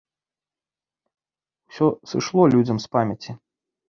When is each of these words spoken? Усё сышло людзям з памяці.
Усё 1.73 1.87
сышло 2.13 2.47
людзям 2.55 2.77
з 2.87 2.91
памяці. 2.97 3.31